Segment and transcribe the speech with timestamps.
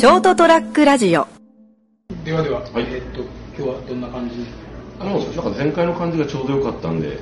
[0.00, 1.26] ショートトラックラジオ。
[2.24, 2.84] ではでは、はい。
[2.84, 3.20] えーっと
[3.54, 4.46] 今日はどんな感じ？
[4.98, 7.18] あのなんか前回の感じがちょうど良かったんで、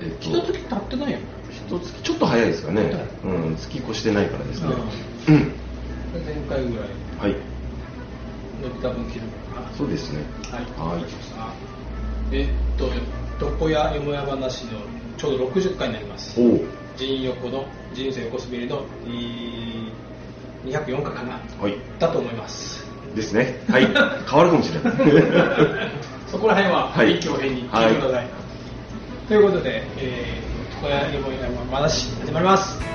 [0.00, 1.18] えっと、一月経ってないよ
[1.50, 4.68] 一月ちょっと早いですかね、うん、月越してないからですね、
[5.26, 5.52] ううん、
[6.24, 6.88] 前回ぐらい。
[7.18, 7.34] はい、
[8.62, 9.26] 伸びた分切る。
[9.52, 10.22] かなそうですね、
[10.52, 11.04] はい、はい。
[12.30, 14.78] えっと床屋よもや話の
[15.18, 16.40] ちょうど60回になります。
[16.40, 16.60] おう。
[16.96, 19.90] 人横の人生横滑りのい
[20.64, 21.40] 204回かな。
[21.60, 22.84] はい、だと思います。
[23.14, 24.92] ですね、はい、変わるかもしれない。
[26.26, 27.16] そこら辺ははい。
[27.16, 28.26] 一挙編に聞いてください、
[29.28, 31.38] ということで、えー、床屋よもや
[31.70, 32.93] 話始まります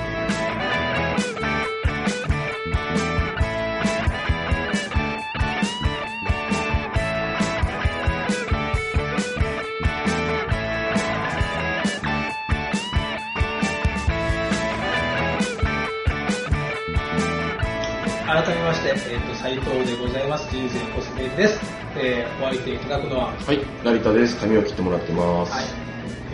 [18.30, 20.48] 改めまして、えー、と斉藤でございます。
[20.52, 21.58] 人生コスメです、
[21.96, 23.32] えー、お相手いただくのは。
[23.32, 25.52] はい、成田です、髪を切ってもらってます。
[25.52, 25.64] はい、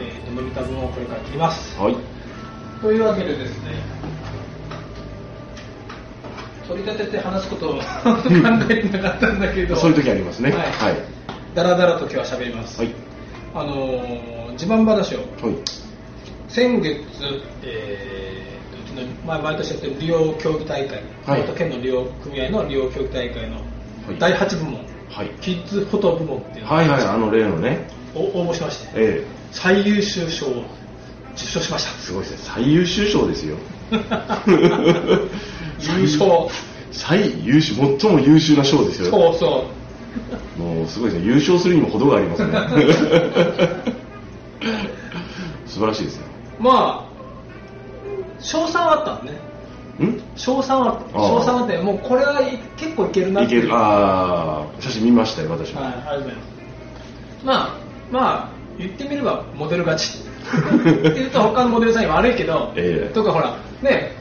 [0.01, 1.75] えー、と伸びた分をこれから切ります。
[1.81, 1.97] はい、
[2.83, 3.71] というわけでですね
[6.69, 7.81] 取り立てて話すことを考
[8.69, 9.75] えてなかったんだけど。
[9.77, 10.51] そういう時ありますね。
[10.51, 10.59] はい。
[10.59, 10.97] はい、
[11.55, 12.93] だらだらと今日は喋ります、はい、
[13.55, 15.21] あのー自慢話を。
[15.21, 15.27] はい、
[16.49, 17.01] 先月、
[17.63, 18.56] えー
[18.97, 21.45] の、まあ、毎年やってる利用競技大会、はい。
[21.57, 23.63] 県の利用組合の利用競技大会のは
[24.13, 24.19] い。
[24.19, 24.81] 第8部門、
[25.11, 28.89] はい、キッズフォト部門っていうのをはい、はい、あの例のね、お応募しまして。
[28.95, 30.65] え最優秀賞を
[31.35, 31.91] 受賞しました。
[31.91, 33.57] えすごいですね、最優秀賞ですよ。
[33.93, 33.99] 優
[36.03, 36.49] 勝。
[36.93, 39.11] 最優秀、最も優秀な賞ですよ。
[39.11, 39.67] そうそ
[40.59, 40.63] う。
[40.63, 42.53] もうすごいですね、優勝するにも程がありますね。
[45.67, 46.25] 素晴らしいですね。
[46.59, 47.06] まあ
[48.41, 49.39] 賞賛はあったのね。
[50.07, 50.23] ん？
[50.37, 51.19] 賞賛はあった。
[51.19, 53.57] 賞賛はあってもうこれはい結構いけるなって。
[53.57, 55.81] いける、ああ、写真見ましたよ、私も。
[55.83, 56.49] はいありがとうございます。
[57.45, 57.79] まあ
[58.11, 60.19] まあ言ってみればモデル勝ち。
[60.47, 63.15] って言うと他のモデルさんに悪いけど、ええ。
[63.15, 64.13] とかほらね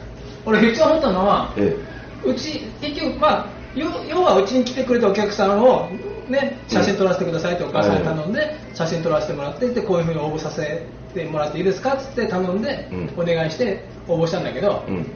[0.44, 1.76] 俺めっちゃ思ったのはえ。
[2.24, 5.88] うち結局まあ要要はうちに来てくれたお客さんを
[6.28, 13.10] ね写真撮らせてくださいってお母さんに頼んで写真撮らせてもらってでこういうふうに応募させてもらっていいですかって頼んでうん。
[13.16, 15.06] お願いして応募したんだけど、えうん、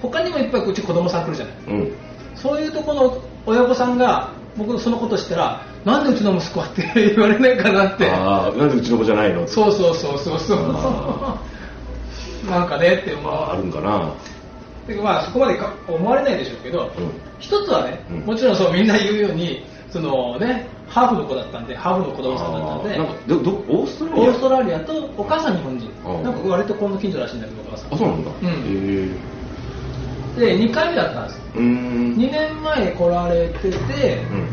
[0.00, 1.54] 他にもいっぱいうち子供さん来るじゃない。
[1.68, 1.92] うん。
[2.34, 8.10] そういうとこの親御さんが僕のそのこと知ったらなんでうちの息子はって 言われないかなって。
[8.10, 9.46] ああ、なんでうちの子じゃないの？
[9.46, 10.58] そうそうそうそうそう。
[10.58, 11.38] あ
[12.50, 13.32] なんかねって思う。
[13.32, 14.12] ああるんかな？
[14.86, 17.10] でまあそこまでか思われないでしょうけど、うん。
[17.38, 18.20] 一つはね、うん。
[18.20, 22.96] もちろんそうみんな言うようにそのねハーフの子だったんでハーフの子供さんだったんで。
[22.98, 24.24] なんかどどオーストラリア？
[24.24, 25.90] オーストラリアとお母さん日本人。
[26.22, 27.94] なんか割とこの近所らしいんだけどお母さん。
[27.94, 28.30] あ、そうなんだ。
[28.42, 28.46] うん。
[30.38, 31.40] へで2回目だったんです。
[31.54, 32.14] うーん。
[32.16, 33.76] 2年前来られてて、
[34.30, 34.48] うん。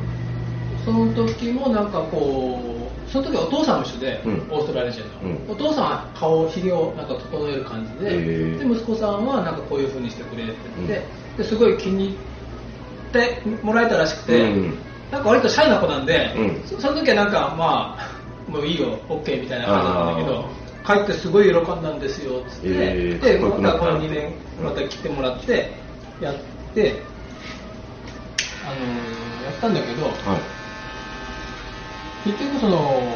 [0.86, 4.34] その時もなんかこうその時はお父さんも一緒で、うん。
[4.50, 5.52] オーストラリア人の、うん。
[5.52, 10.54] お父さんは顔ひげをなんか整える感じで,、で息子さんはなんかこういう風にしてくれって
[10.88, 11.02] て、
[11.38, 12.18] ですごい気に入っ
[13.12, 14.78] てもらえたらしくて、うん
[15.14, 16.64] なんか割とシャイな子なんで、うん。
[16.66, 20.50] そその時はなんかまあもういいよ OK みたいな感じだったんだけど
[20.84, 25.78] あ帰ってすごい喜んだんですよっつって、えーでまたこの2年また来てもらって
[26.20, 26.36] やっ
[26.74, 27.06] て
[28.66, 30.12] あのーやったんだけど、は
[32.26, 32.32] い。
[32.32, 33.16] 結局その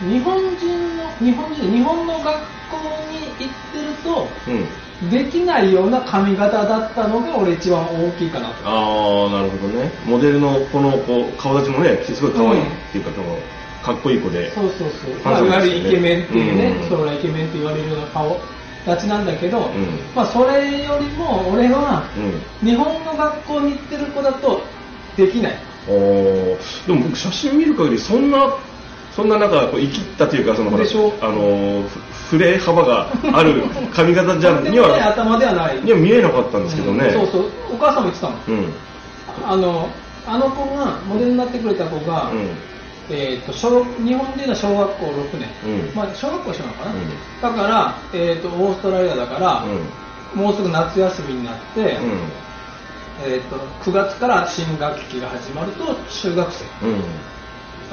[0.00, 2.34] 日本人の日本人日本の学
[2.68, 4.83] 校に行ってるとうん。
[5.10, 8.54] できないような髪型だったのが俺一番大きいかなと。
[8.64, 9.90] ああ、なるほどね。
[10.06, 13.38] モデルのこの子、顔立ちもね、すごい可愛いっていうか、その
[13.82, 14.52] かっこいい子で。
[14.54, 18.40] そうそうそう、あまあ、いわゆるイケメンっていうね、うん将来イケメンって言われるような顔
[18.86, 19.62] 立ちなんだけど、ん。
[20.14, 22.68] まあそれよりも俺はうん。
[22.68, 24.62] 日本の学校に行ってる子だと
[25.16, 25.58] できない。
[25.88, 26.86] おー。
[26.86, 28.54] でも僕写真見る限りそんな
[29.14, 33.62] そんななんかこう生きったというかそのあのふ触れ幅がある
[33.92, 38.40] 髪型じゃにとてもねは頭ではないには見えなかったんですけどね、うんそうそうお母さんも言ってたもん。
[38.46, 38.72] うん。
[39.44, 39.88] あの
[40.26, 42.48] あの子がモデルになってくれた子が、うん。
[43.10, 45.94] えー、と小日本でいうのは小学校6年、うん。
[45.94, 47.56] まあ、小学校一緒なのかな、うん。
[47.56, 49.64] だから、えー、とオーストラリアだから、
[50.34, 51.86] もうすぐ夏休みになって、うん。
[53.26, 53.56] えー、と
[53.90, 56.64] 9月から新学期が始まると中学生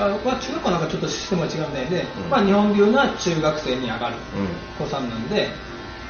[0.06, 2.30] あまあ、中学校なんかちょっとシステムは違うんだよね、うん。
[2.30, 4.15] まあ、日本でいうのは中学生に上がる。
[4.77, 5.48] 子さんなんで、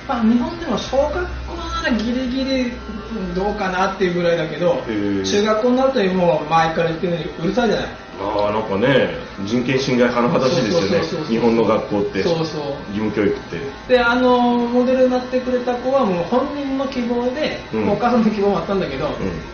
[0.08, 4.84] まあ、日本でも小学校ならギリギリうんどうかなっていうぐらいだけど
[5.24, 7.90] 中学校になるともう前から言ってるようにうるさいじゃない
[8.22, 9.10] ああなんかね
[9.46, 11.28] 人権侵害甚だしいですよね。
[11.28, 12.24] 日本の学校って。
[12.24, 12.62] そうそう。
[12.96, 13.40] 義務教育っ
[13.88, 13.94] て。
[13.96, 17.90] であのモデルになってくれた子はもう本人の希望で、うん。
[17.90, 19.10] お母さんの希望もあったんだけど、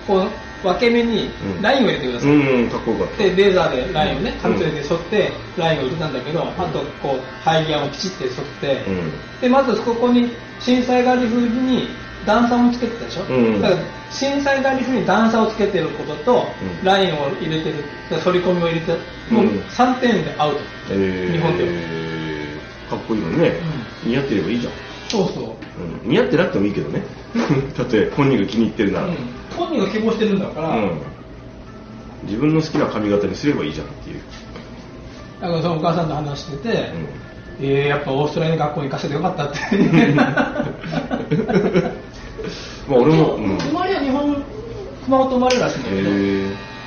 [0.05, 0.29] こう
[0.63, 1.61] 分け目にうん。
[1.61, 3.23] ラインを入れてください、うんかっこよかった。
[3.23, 4.39] でレーザーでラインをねうん。
[4.39, 9.11] カミソリで沿ってラインを入れたんだけど、あとこう肺ギアをきちって沿って、うん。
[9.41, 11.87] でまずここに震災狩り風に
[12.27, 13.61] 段差をつけてたでしょ、うん。
[13.61, 13.81] だから
[14.11, 16.45] 震災狩り風に段差をつけてることと、
[16.81, 16.85] うん。
[16.85, 17.83] ラインを入れてる
[18.23, 18.91] 反り込みを入れて
[19.31, 20.59] もううん3点でアウト、
[20.91, 21.31] えー。
[21.31, 21.69] 日本では。
[22.89, 23.53] かっこいいのにね、
[24.05, 24.73] 似合ってればいいじゃん、
[25.09, 25.43] そうそう、
[26.03, 27.01] うん、似合ってなくてもいいけどね。
[27.77, 29.15] だって本人が気に入ってるなら、うん。
[29.57, 31.01] 本人が希望してるんだから、うん。
[32.23, 34.21] 自分の好きな髪型にすればいいじゃんっていう、
[35.41, 36.75] だからそのお母さんと話してて、うん。
[37.59, 39.57] えー、やっぱオーストラリアの学校に行かせてよかったって
[42.87, 44.43] まあ俺も、うん、生まれは日本
[45.05, 46.77] 熊本生まれるらしいんだけど、え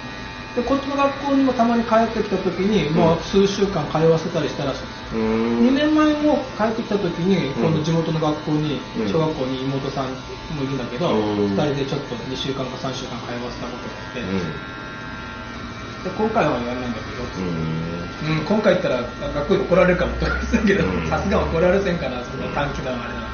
[0.56, 4.81] でこっちの学校にもたまに帰ってきた時に、もう数週間通わせたりしたらしい。
[4.82, 7.70] ですー、う2ーん年前も帰ってきた時にうん。
[7.70, 9.08] 今度地元の学校に、うん。
[9.08, 11.55] 小学校に妹さんもいるんだけど、うん。
[11.55, 14.70] 2人でちょっと2週間か3週間通わせたことがあって、うん。
[16.03, 18.41] で今回はやらないんだけど、うん。
[18.41, 21.08] うん、今回行ったら学校に怒られるかもとか言ってたけどうん。
[21.08, 23.29] さすが怒られせんかなその短期間はあれだな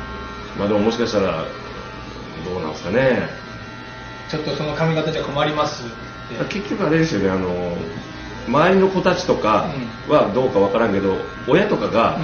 [0.60, 1.48] まあでももしかしたら
[2.44, 3.28] どうなんですかね。
[4.28, 5.84] ちょっとその髪型じゃ困ります
[6.48, 7.76] 結局あれですよねあの
[8.48, 9.70] 周りの子たちとか
[10.08, 11.16] はどうかわからんけど、
[11.48, 12.20] 親とかが、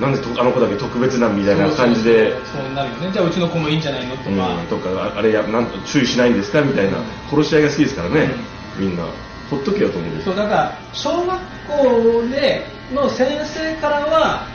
[0.00, 3.12] なんでとあの子だけ特別なんみたいな感じでそうなるよね。
[3.12, 7.04] じゃあうちの子もいいんじゃないのとか、うんとかああれやなんと注意しないんですかみたいな、うん。
[7.30, 8.30] 殺し合いが好きですからね、
[8.76, 9.04] みんな。
[9.48, 10.10] ほっとけよと思う。
[10.10, 14.48] んですそうだから小学校での先生からは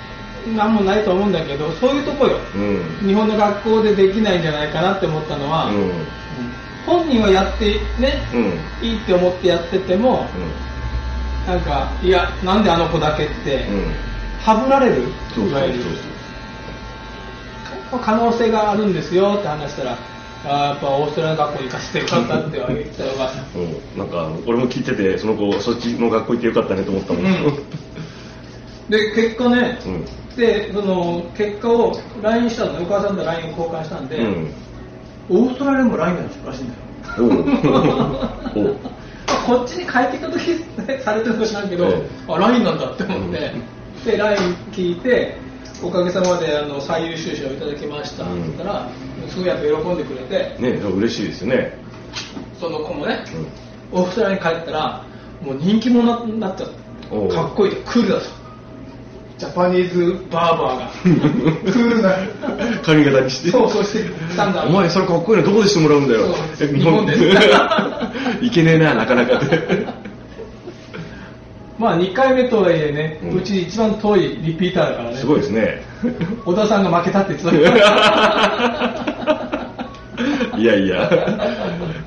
[0.56, 2.38] 何もないと思うんだけどそういうとこよ。
[2.56, 3.08] うん。
[3.08, 5.76] 日本の学校でできないんじゃないかなって思ったのは、うん。
[5.76, 5.92] うん
[6.84, 8.88] 本人はやってね、うん。
[8.88, 10.26] いいって思ってやってても、
[11.46, 13.94] なんかいやなんであの子だけって、うん。
[14.40, 15.04] はぶられる？
[15.36, 15.80] そうそうそういわゆる。
[18.04, 19.98] 可能性があるんですよって話したら
[20.46, 23.98] あーやっぱオーストラリア学校に行かせてよかったって言ったお母さんそううん。
[23.98, 27.32] なんか俺も聞いててその子そっちの学校行ってよかったねと思ったもん、うん。
[28.90, 30.06] で結果ね、うん
[30.36, 34.54] でその結果を LINE したのねお母さんと LINE を交換したんで、うん。
[35.30, 36.82] オーストラリアも LINE がらしいんだよ。
[39.46, 40.40] こっちに帰ってきた時
[41.04, 43.54] されてるか知らんけど、えあ LINE なんだって思って、
[44.06, 44.38] で LINE
[44.72, 45.38] 聞いて
[45.84, 48.88] おかげさまであの最優秀賞をいただきましたって言ったら、
[49.30, 51.78] すごいやっぱ喜んでくれてね嬉しいですよね、
[52.60, 53.24] その子もね
[53.94, 54.00] うん。
[54.00, 55.04] オーストラリアに帰ったら
[55.42, 56.70] もう人気者になっちゃっ
[57.10, 57.30] おう。
[57.30, 58.41] たかっこいいクールだと
[59.42, 60.92] ジャパニーズバーバーが
[61.74, 62.14] クールな
[62.84, 63.50] 髪型にして。
[63.50, 66.28] そうそうしてきたんだお前それかっこいいのどこでしてもらうんだよ。
[66.60, 67.14] 日本で。
[68.46, 69.40] いけねえななかなか。
[69.40, 69.88] で
[71.80, 75.16] まあ2回目とはいえね、ううんち一番遠いリピーターだからね。
[75.16, 75.82] すごいですね。
[76.46, 77.82] 小田さんが負けたって言ってた。
[80.56, 81.10] いやいや。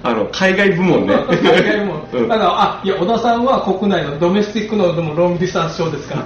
[0.04, 1.14] あの海外部門ね。
[1.42, 2.28] 海外も、うん。
[2.28, 6.24] だからあいや小田さんは国内のドメスティックのでもロングディスタンス賞ですから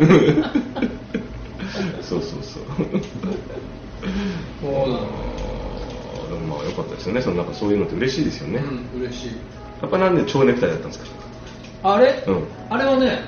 [4.61, 4.85] そうなの。
[6.29, 7.23] でもまあ良かったですよね。
[7.23, 8.63] そのなんかそういうのって嬉しいですよね、
[8.95, 9.31] うん嬉しい。
[9.83, 11.07] やっぱなんで蝶ネクタイだったんですか？
[11.95, 12.45] あれ、うん。
[12.71, 13.25] あれはね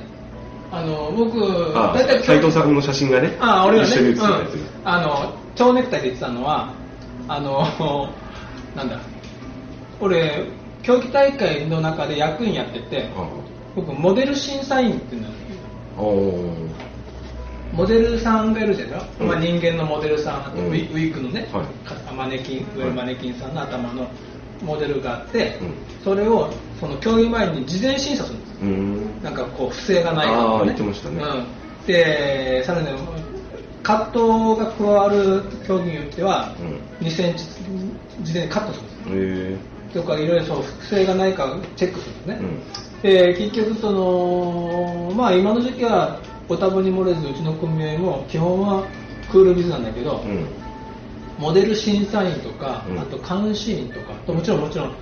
[0.72, 1.38] あの僕
[1.76, 4.54] あ大体斎藤さんの写真がねあ俺がね一緒に写ってたやつ。
[4.54, 6.72] うん、あの蝶ネクタイで言ってたのは
[7.28, 8.08] あの
[8.76, 8.98] なんだ。
[10.00, 10.46] 俺
[10.82, 13.24] 競技大会の中で役員やっててあ
[13.76, 15.28] 僕モデル審査員っていうの
[17.72, 18.88] モデルさんがいるじゃん、
[19.20, 19.28] うん。
[19.28, 21.48] まあ、人間のモデルさん、ウィッグのね、
[22.16, 24.08] マネキン上のマネキンさんの頭の
[24.62, 25.74] モデルがあって、うん。
[26.04, 26.50] それを
[26.80, 28.46] その競技前に事前審査するんで
[29.20, 29.24] す。
[29.24, 31.22] なんかこう不正がないかとあか、ー言ってましたね。
[31.22, 32.88] うん、でさらに
[33.82, 36.54] カットが加わる競技によっては、
[37.00, 37.44] う2センチ
[38.22, 39.56] 事前にカットするんで
[39.94, 42.38] すへとかいろいろそう不正がないかチェックするんですね、
[43.02, 43.34] えうん。
[43.34, 46.20] で結局そのまあ今の時期は
[46.50, 48.84] ご多分に漏れずうちの組合も基本は
[49.30, 50.44] クールビズなんだけど、うん。
[51.38, 52.98] モデル審査員とか、うん。
[52.98, 54.96] あと監視員とかともちろんもちろん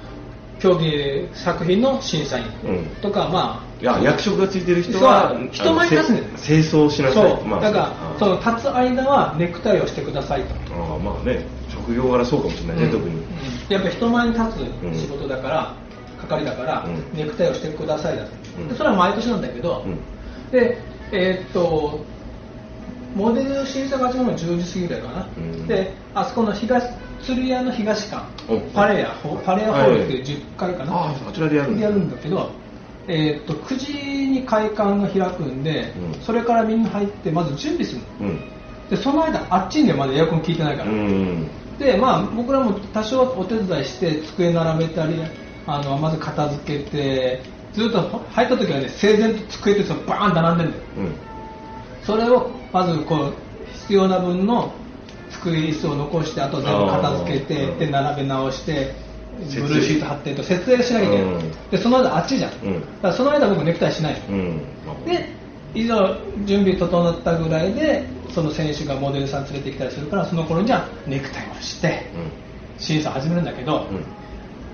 [0.61, 2.87] 競技作品の審査員うん。
[3.01, 6.23] とか、まあいや役職がついてる人は人前に立つね。
[6.37, 11.47] 清掃しなさそう、いまあだからあその立つ間はネクタイをしてくださいと、ああまあね。
[11.71, 12.91] 職業柄そうかもしれないね、うん。
[12.93, 13.15] 特に。
[13.15, 13.23] うん。
[13.71, 14.45] やっぱり人前に立
[14.93, 15.75] つ仕事だから、
[16.21, 17.19] 係だから、うん。
[17.19, 18.31] ネクタイをしてくださいだと、
[18.77, 19.99] それは毎年なんだけど、うん。
[20.51, 20.77] で
[21.13, 22.05] えーっと
[23.15, 25.67] モデル審査が始まるの10時過ぎぐらいかな、うん。
[25.67, 26.85] であそこの東
[27.23, 28.25] 釣り屋の東館。
[28.49, 28.61] お。
[28.71, 31.83] パレアホパレアホールっていう10階かな、あああちらでやるんだ。
[31.83, 32.51] やるんだけど
[33.09, 33.93] えー、と9時
[34.29, 36.21] に会館が開くんで、うん。
[36.21, 38.29] それからみんな入ってまず準備するの。
[38.29, 38.41] うん。
[38.91, 41.49] でその間あっちにはまだエアコン効いてないから、うん。
[41.79, 45.15] でまあ僕らも多少お手伝いして机並べたり
[45.67, 50.85] あのまず片付けてずっと入った時はね整然と机とバーン並んでるんだよ。
[50.99, 51.13] うん。
[52.03, 53.35] それをまずこう
[53.73, 54.73] 必要な分の
[55.31, 58.95] 机椅子を残してあと全部片付けてで並べ直して
[59.39, 61.53] ブルーシート貼ってと設営しなきゃいけない、うん。
[61.71, 62.81] でその間あっちじゃん、うん。
[62.81, 64.21] だからその間僕ネクタイしない。
[64.29, 65.05] のうん。
[65.05, 65.39] で
[65.75, 72.07] 以上準備整ったぐらいでその選手がモデルさん連れてきたりするからその頃にはネクタイをして
[72.79, 73.87] 審査始めるんだけど、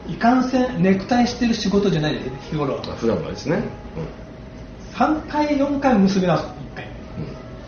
[0.08, 2.14] いかんせんネクタイしてる仕事じゃない。
[2.14, 2.74] です日頃。
[2.74, 3.62] はあ普段はですね。
[4.94, 6.42] 3回4回結び直す。
[6.42, 6.46] 1
[6.76, 6.86] 回。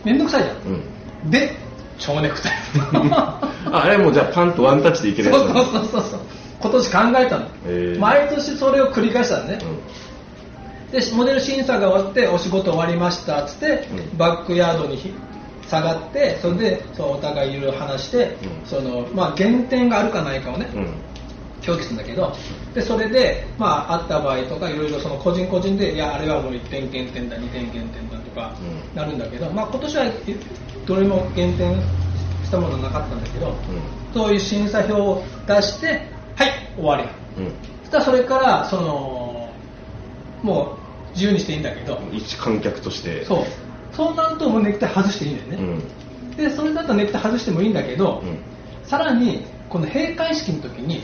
[0.04, 0.72] めんどくさいじゃん、うん。
[0.74, 1.56] うんで
[1.98, 2.52] 蝶ネクタイ。
[3.10, 3.40] あ
[3.72, 5.38] あれもうじゃあパンとワンタッチでいけるやつ。
[5.38, 6.02] そうそうそうそう。
[6.02, 6.20] そう
[6.60, 7.98] 今年考えたの、へー。
[7.98, 9.58] 毎年それを繰り返したのね、
[10.90, 14.18] でモデル審査が終わってお仕事終わりましたっつって、うん。
[14.18, 15.12] バックヤードにひ
[15.68, 18.66] 下がってそれでそうお互いいろいろ話して、うん。
[18.66, 20.68] そのまあ、減点があるかないかをね、
[21.66, 22.32] うんうん協議するんだけど
[22.74, 28.96] でそれで、まあ、あった場合とかいろいろその個人個人でいやあれはもう1点減点だ2点減点だとかうん。
[28.96, 30.12] なるんだけど、まあ、今年はい
[30.86, 31.74] どれも減点
[32.44, 33.52] したものはなかったんだけど、
[34.14, 35.86] そういう審査表を出して
[36.36, 37.52] はい終わりうん。
[37.82, 39.52] そしたらそれからその
[40.42, 40.78] も
[41.10, 43.24] う自由にしていいんだけどうん一観客として。
[43.24, 43.44] そう。
[43.92, 45.80] そうなるともうネクタイ外していいんだよね、
[46.30, 46.36] うん。
[46.36, 48.38] でそれだったらネクタイ外してもいいんだけど、うん。
[48.84, 51.02] さらにこの閉会式の時に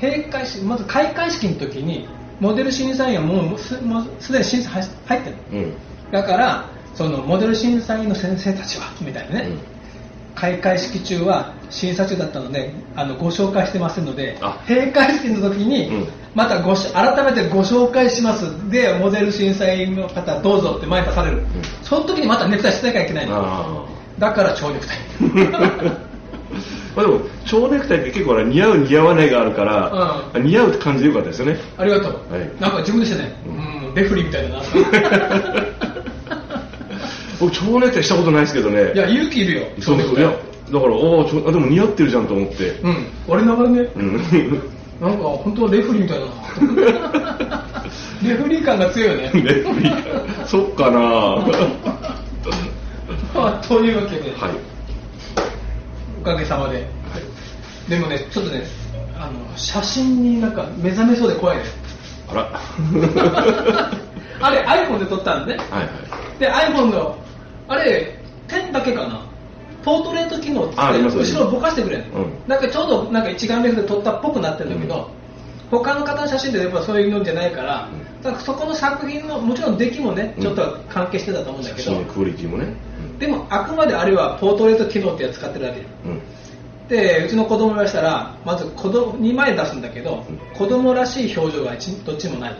[0.00, 2.08] 閉会式まず開会式の時に
[2.40, 5.72] モデル審査員はもうすもうすでに審査入入ってるうんうん。
[6.12, 9.50] だからそのモデル審査員の先生たちはみたいなね、
[10.34, 14.62] 開会式中は審査中だったのであのご紹介してませんのであ。
[14.66, 16.08] 閉会式の時にうん。
[16.34, 18.70] またごし改めてご紹介します。
[18.70, 21.44] でモデル審査員の方どうぞって前に出される、
[21.82, 23.42] その時にまたネクタイしてなきゃいけないの。
[23.42, 23.86] あ
[24.18, 24.98] だから蝶ネクタイ
[26.87, 31.56] あまあでも蝶ネクタイって結構ね似合う似合わないがあるから、う似合うって感じでよかったですよね。
[31.76, 32.60] ありがとう、はい。
[32.60, 34.62] なんか自分でしてね、ううんん、レフリーみたいだな。
[37.38, 38.92] 僕蝶ネクタイしたことないですけどね。
[38.96, 39.62] いや勇気いるよ。
[39.78, 40.18] そうそう。
[40.18, 40.28] いや
[40.72, 42.70] だからおーちょあでも似合ってるじゃんと思って。
[42.82, 43.06] うん。
[43.28, 43.88] 俺ながらね。
[43.94, 44.20] うん。
[45.00, 47.64] なんか本当レフリーみたいだな。
[48.28, 49.30] レフリー感が強いよね。
[49.34, 50.98] レフリーそっかな。
[50.98, 51.46] は
[53.32, 54.32] まあというわけで、い。
[54.32, 54.77] お
[56.28, 56.86] かげさまで。
[57.88, 58.62] でもねちょっとね
[59.18, 61.64] あの写真になんか目覚めそうで怖いね。
[62.28, 62.60] あら。
[64.40, 65.60] あれ iPhone で撮ったんでね。
[65.70, 65.90] はいはい。
[66.38, 67.16] で iPhone の
[67.66, 69.20] あれ点だけかな。
[69.84, 72.32] ポートレート機能って後ろをぼかしてくれるの、うん。
[72.46, 75.10] なんかちょうどなんか一眼レフで撮ったっぽくなってるんだけど、
[75.70, 77.88] 他の方の写真でやっぱそういうのじゃないから,、
[78.22, 80.42] だからそこの作品のもちろん出来もねうん。
[80.42, 82.66] ちょっと関係してたと思うんだけど、写真のクオリティもね。
[83.18, 85.80] でもあくまであれはポートレート機能ってやつ使ってるだけ。
[85.80, 86.10] ようん。
[86.12, 86.20] うん
[86.88, 90.38] でうちの子供がしたらまず子供2枚出すんだけど、うん。
[90.56, 92.56] 子供らしい表情が一どっちもない。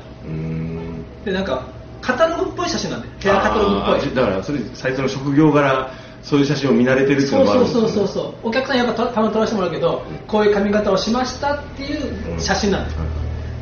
[1.25, 1.65] でなんか
[2.03, 3.13] カタログっぽい写真なんだよ。
[3.21, 4.15] ヘアカタログっぽい。
[4.15, 5.91] だからそれ最初の職業柄
[6.23, 7.89] そういう写真を見慣れてるっていうそうのもあるんですよね。
[7.89, 13.01] そうそうそうそうお客さんやっぱたたまに撮らせてもらうけど、こういう髪型をしましたっていう写真なんだよ、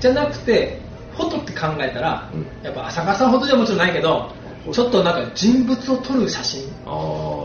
[0.01, 0.81] じゃなくて
[1.17, 2.47] フォトって考えたら、うん。
[2.63, 4.33] やっぱ浅川さんほどじゃもちろんないけど
[4.73, 6.63] ちょっとなんか人物を撮る写真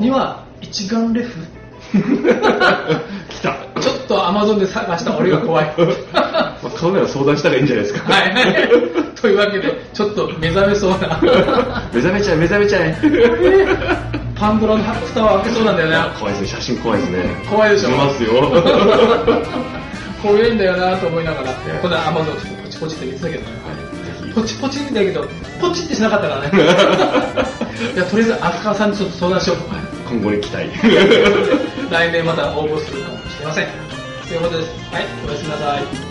[0.01, 1.39] には一眼レフ。
[1.91, 3.57] 来た。
[3.81, 5.73] ちょっとアマゾンで探した俺が怖い。
[6.13, 6.21] ま
[6.63, 8.11] あカメラ相談したらいいんじゃないですか。
[8.11, 8.33] はい。
[9.21, 11.19] というわけでちょっと目覚めそうな。
[11.93, 14.10] 目覚めちゃえ目覚めちゃえ
[14.41, 15.97] パンドラの蓋を開けそうなんだよね。
[16.17, 16.47] 怖いですね。
[16.47, 17.45] 写真怖いですね。
[17.47, 17.89] 怖いでしょ？
[17.89, 18.31] 見ますよ。
[20.23, 21.49] 怖いんだよなと思いながら。
[21.51, 23.41] やこのアマゾンちょっとポチポチって見てたけど。
[23.41, 25.27] ねはいぜポチポチだけど
[25.59, 26.49] ポチってしなかったからね。
[27.93, 29.57] いやとりあえず浅川さんにちょっと相談しよう。
[30.09, 30.65] 今後に期待。
[31.91, 33.67] 来年また応募するかもしれません。
[34.27, 34.69] ということです。
[34.91, 36.10] はいおやすみなさい